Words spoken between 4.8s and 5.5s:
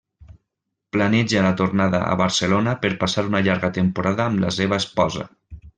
esposa.